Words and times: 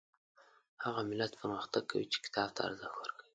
هغه 0.83 1.01
ملت 1.09 1.31
پرمختګ 1.41 1.83
کوي 1.91 2.05
چې 2.13 2.17
کتاب 2.25 2.49
ته 2.55 2.61
ارزښت 2.67 2.95
ورکوي 2.97 3.27